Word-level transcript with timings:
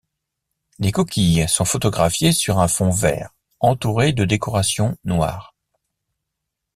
Les 0.79 0.91
coquilles 0.91 1.45
sont 1.47 1.63
photographiés 1.63 2.31
sur 2.31 2.57
un 2.57 2.67
fond 2.67 2.89
vert 2.89 3.35
entouré 3.59 4.13
de 4.13 4.25
décorations 4.25 4.97
noires. 5.03 5.53